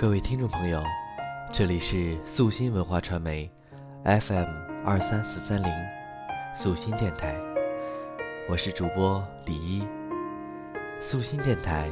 [0.00, 0.82] 各位听众朋友，
[1.52, 3.50] 这里是素心文化传媒
[4.02, 4.48] ，FM
[4.82, 5.70] 二三四三零，
[6.54, 7.38] 素心电台，
[8.48, 9.86] 我是主播李一。
[11.02, 11.90] 素心电台，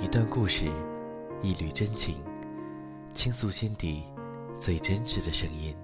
[0.00, 0.70] 一段故事，
[1.42, 2.18] 一缕真情，
[3.10, 4.04] 倾诉心底
[4.58, 5.76] 最真挚的声音。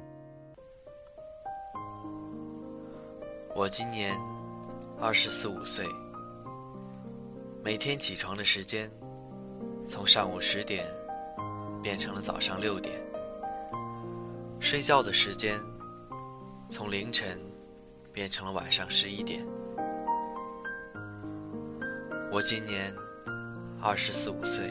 [3.54, 4.18] 我今年
[4.98, 5.86] 二十四五岁，
[7.62, 8.90] 每天起床的时间
[9.86, 10.88] 从上午十点
[11.82, 12.94] 变成了早上六点，
[14.60, 15.60] 睡觉的时间
[16.68, 17.40] 从凌晨
[18.12, 19.44] 变成了晚上十一点。
[22.30, 22.94] 我今年
[23.80, 24.70] 二十四五岁，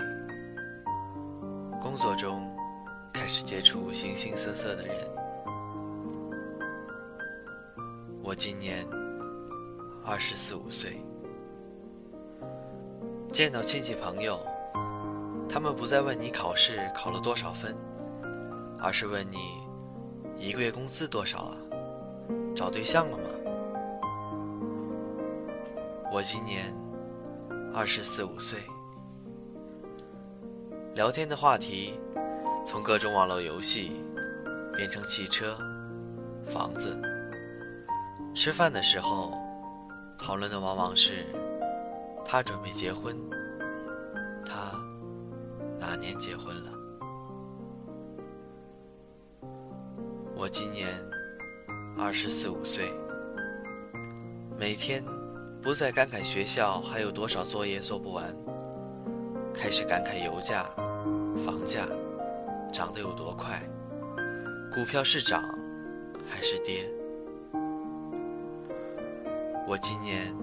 [1.81, 2.49] 工作中
[3.13, 4.95] 开始接触形形色色的人。
[8.23, 8.87] 我今年
[10.05, 11.03] 二十四五岁，
[13.33, 14.39] 见到亲戚朋友，
[15.53, 17.75] 他们不再问你考试考了多少分，
[18.79, 19.61] 而是问你
[20.37, 21.57] 一个月工资多少啊？
[22.55, 23.23] 找对象了吗？
[26.09, 26.73] 我今年
[27.73, 28.59] 二十四五岁，
[30.95, 31.99] 聊天的话题
[32.65, 34.01] 从各种网络游戏
[34.77, 35.57] 变成汽车、
[36.47, 36.97] 房子。
[38.33, 39.33] 吃饭的时候，
[40.17, 41.25] 讨论的往往是
[42.23, 43.17] 他准备结婚，
[46.01, 46.71] 年结婚了。
[50.35, 50.99] 我今年
[51.95, 52.91] 二十四五岁，
[54.57, 55.05] 每天
[55.61, 58.35] 不再感慨学校还有多少作业做不完，
[59.53, 60.65] 开始感慨油价、
[61.45, 61.87] 房价
[62.73, 63.61] 涨得有多快，
[64.73, 65.43] 股票是涨
[66.27, 66.89] 还是跌。
[69.67, 70.35] 我今年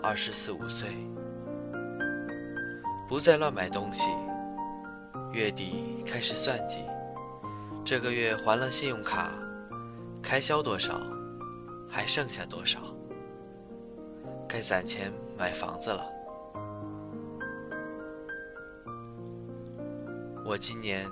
[0.00, 0.90] 二十四五岁，
[3.08, 4.04] 不再乱买东西。
[5.34, 6.78] 月底开始算计，
[7.84, 9.32] 这个月还了信用卡，
[10.22, 11.00] 开销多少，
[11.90, 12.78] 还剩下多少？
[14.48, 16.08] 该攒钱买房子了。
[20.46, 21.10] 我今年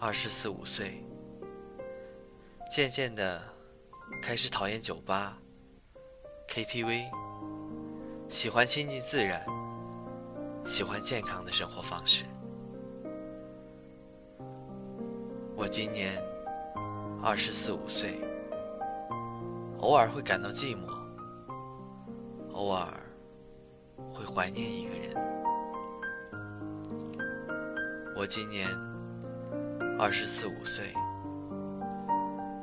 [0.00, 1.04] 二十四五岁，
[2.70, 3.42] 渐渐的
[4.22, 5.36] 开始讨厌酒吧。
[6.48, 7.10] KTV，
[8.30, 9.44] 喜欢亲近自然，
[10.64, 12.24] 喜欢健康的生活方式。
[15.62, 16.20] 我今年
[17.22, 18.18] 二十四五岁，
[19.78, 20.92] 偶尔会感到寂寞，
[22.52, 22.88] 偶尔
[24.12, 25.14] 会怀念一个人。
[28.16, 28.68] 我今年
[30.00, 30.92] 二十四五岁，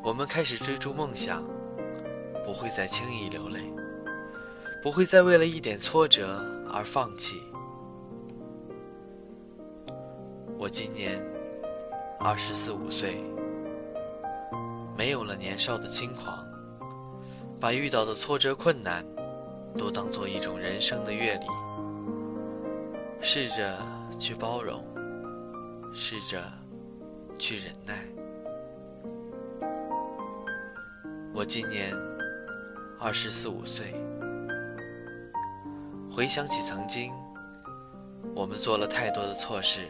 [0.03, 1.41] 我们开始追逐梦想，
[2.45, 3.61] 不会再轻易流泪。
[4.83, 7.41] 不会再为了一点挫折而放弃。
[10.57, 11.23] 我今年
[12.21, 13.23] 二十四五岁，
[14.97, 16.45] 没有了年少的轻狂，
[17.61, 19.05] 把遇到的挫折困难
[19.77, 21.45] 都当做一种人生的阅历，
[23.21, 23.79] 试着
[24.19, 24.83] 去包容，
[25.93, 26.43] 试着
[27.37, 28.05] 去忍耐。
[31.33, 31.95] 我今年
[32.99, 33.95] 二十四五岁。
[36.11, 37.13] 回想起曾经，
[38.35, 39.87] 我们做了太多的错事，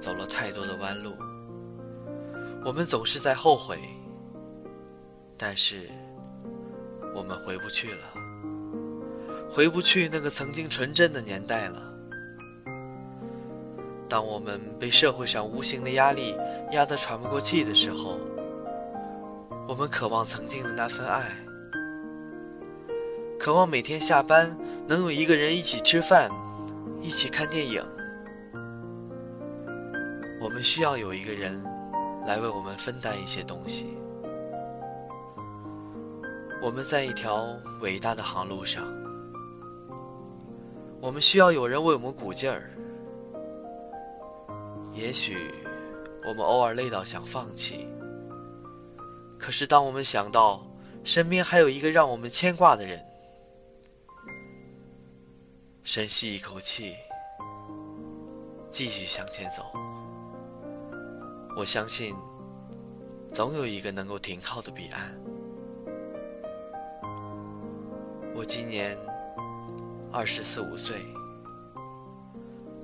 [0.00, 1.14] 走了太多的弯路，
[2.64, 3.78] 我们总是在后悔，
[5.36, 5.88] 但是
[7.14, 7.98] 我们回不去了，
[9.50, 11.82] 回不去那个曾经纯真的年代了。
[14.08, 16.34] 当我们被社会上无形的压力
[16.72, 18.18] 压得喘不过气的时候，
[19.68, 21.30] 我们渴望曾经的那份爱，
[23.38, 24.56] 渴望每天下班。
[24.88, 26.28] 能有一个人一起吃饭，
[27.00, 27.80] 一起看电影。
[30.40, 31.62] 我们需要有一个人
[32.26, 33.94] 来为我们分担一些东西。
[36.62, 38.86] 我们在一条伟大的航路上，
[40.98, 42.70] 我们需要有人为我们鼓劲儿。
[44.94, 45.52] 也许
[46.26, 47.86] 我们偶尔累到想放弃，
[49.38, 50.66] 可是当我们想到
[51.04, 52.98] 身边还有一个让我们牵挂的人，
[55.82, 56.96] 深吸一口气，
[58.70, 59.64] 继续向前走。
[61.56, 62.14] 我相信，
[63.34, 65.14] 总有一个能够停靠的彼岸。
[68.34, 68.96] 我今年
[70.10, 71.04] 二十四五岁，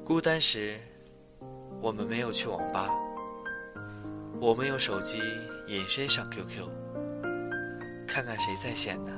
[0.04, 0.78] 孤单时，
[1.80, 2.90] 我们没有去网吧，
[4.40, 5.18] 我们用手机
[5.66, 6.68] 隐身上 QQ，
[8.06, 9.12] 看看谁在线呢？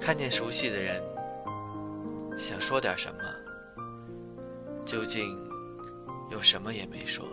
[0.00, 1.02] 看见熟悉的人。
[2.36, 3.20] 想说点什么，
[4.84, 5.38] 究竟
[6.30, 7.24] 又什么也没说，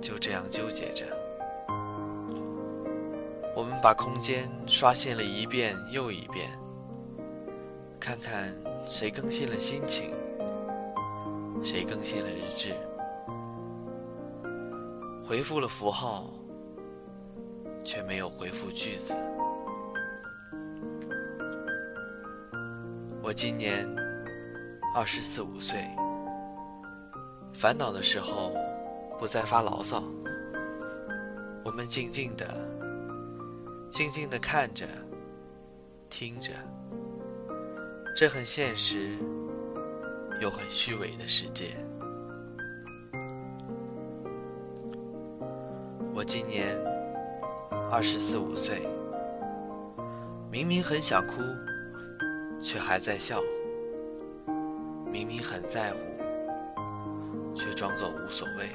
[0.00, 1.04] 就这样纠结着。
[3.56, 6.48] 我们把空间刷新了一遍又一遍，
[7.98, 8.54] 看看
[8.86, 10.12] 谁更新了心情，
[11.62, 12.72] 谁更新了日志，
[15.26, 16.30] 回复了符号，
[17.84, 19.12] 却没有回复句子。
[23.20, 23.86] 我今年
[24.94, 25.84] 二十四五岁，
[27.58, 28.52] 烦恼的时候
[29.18, 30.00] 不再发牢骚，
[31.64, 32.46] 我们静静的。
[33.90, 34.86] 静静的看着，
[36.08, 36.52] 听着，
[38.14, 39.18] 这很现实
[40.40, 41.76] 又很虚伪的世界。
[46.14, 46.78] 我今年
[47.90, 48.86] 二十四五岁，
[50.48, 51.42] 明明很想哭，
[52.62, 53.40] 却还在笑；
[55.10, 55.98] 明明很在乎，
[57.58, 58.68] 却装作无所谓；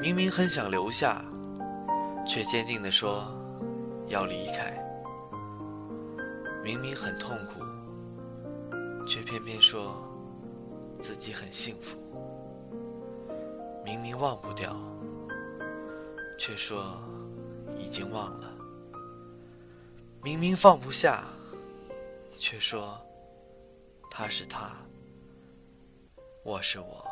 [0.00, 1.24] 明明很想留下。
[2.28, 3.32] 却坚定地说
[4.08, 4.76] 要离开，
[6.60, 7.62] 明明很痛苦，
[9.06, 9.94] 却偏偏说
[11.00, 11.96] 自己很幸福；
[13.84, 14.76] 明明忘不掉，
[16.36, 17.00] 却说
[17.78, 18.48] 已经忘了；
[20.20, 21.22] 明明放不下，
[22.36, 22.98] 却说
[24.10, 24.72] 他是他，
[26.46, 27.04] 我是我；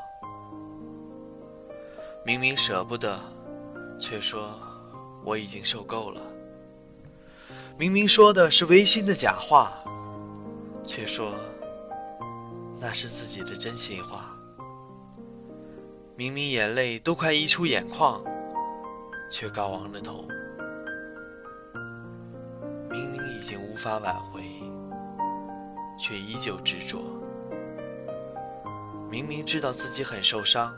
[2.25, 3.19] 明明舍不得，
[3.99, 4.57] 却说。
[5.25, 6.21] 我已经受够了。
[7.77, 9.73] 明明说的是违心的假话，
[10.87, 11.35] 却说
[12.79, 14.37] 那是自己的真心话。
[16.15, 18.23] 明明眼泪都快溢出眼眶，
[19.33, 20.25] 却高昂着头。
[22.89, 24.43] 明明已经无法挽回，
[25.99, 27.03] 却依旧执着。
[29.11, 30.75] 明明知道自己很受伤，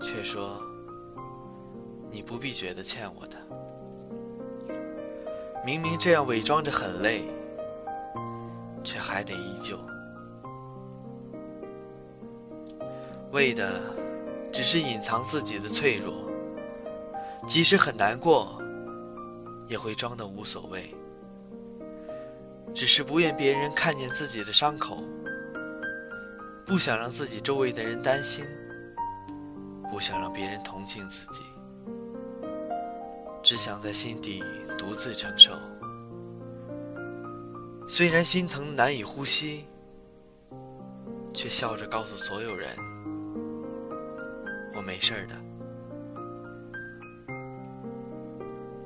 [0.00, 0.60] 却说。
[2.10, 3.36] 你不必觉得欠我的，
[5.66, 7.24] 明明这样伪装着很累，
[8.84, 9.76] 却还得依旧，
[13.32, 13.80] 为的
[14.52, 16.30] 只是隐藏自己的脆弱，
[17.48, 18.62] 即使很难过，
[19.66, 20.94] 也会装的无所谓，
[22.72, 25.02] 只是不愿别人看见自己的伤口，
[26.66, 28.44] 不想让自己周围的人担心，
[29.90, 31.42] 不想让别人同情自己。
[33.42, 34.42] 只想在心底
[34.78, 35.52] 独自承受，
[37.86, 39.66] 虽然心疼难以呼吸，
[41.34, 42.70] 却笑着告诉所有人
[44.74, 45.34] ：“我没事的。”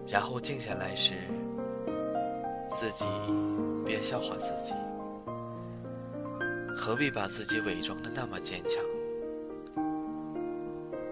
[0.09, 1.15] 然后静下来时，
[2.75, 3.05] 自己
[3.87, 4.75] 别笑话自己，
[6.81, 8.83] 何必把自己伪装的那么坚强，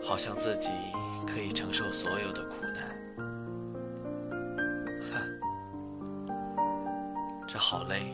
[0.00, 0.70] 好像自己
[1.26, 2.96] 可以承受所有的苦难。
[5.10, 5.20] 哼，
[7.46, 8.06] 这好累。